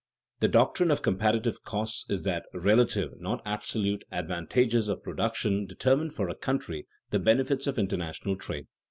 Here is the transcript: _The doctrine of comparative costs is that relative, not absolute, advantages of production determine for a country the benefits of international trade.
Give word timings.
_The 0.41 0.49
doctrine 0.49 0.89
of 0.89 1.03
comparative 1.03 1.63
costs 1.63 2.09
is 2.09 2.23
that 2.23 2.47
relative, 2.55 3.21
not 3.21 3.39
absolute, 3.45 4.03
advantages 4.11 4.89
of 4.89 5.03
production 5.03 5.67
determine 5.67 6.09
for 6.09 6.27
a 6.27 6.33
country 6.33 6.87
the 7.11 7.19
benefits 7.19 7.67
of 7.67 7.77
international 7.77 8.35
trade. 8.35 8.65